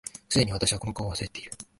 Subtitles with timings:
[0.29, 1.51] 既に私はこの顔を忘れている